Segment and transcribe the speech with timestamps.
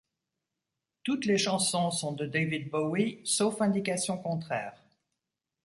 [1.03, 4.81] Toutes les chansons sont de David Bowie, sauf indication contraire.